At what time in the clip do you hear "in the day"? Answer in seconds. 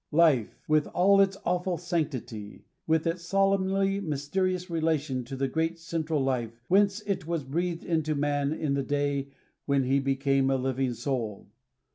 8.51-9.27